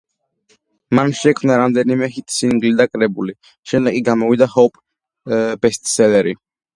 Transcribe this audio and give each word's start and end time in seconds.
მან 0.99 1.11
შექმნა 1.17 1.57
რამდენიმე 1.63 2.07
ჰიტ-სინგლი 2.15 2.71
და 2.79 2.87
კრებული, 2.93 3.35
შემდეგ 3.73 3.93
კი 3.99 4.01
გამოვიდა 4.07 4.47
პოპ-ბესტსელერი. 4.55 6.35